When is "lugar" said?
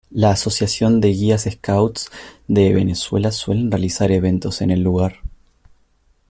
4.81-5.17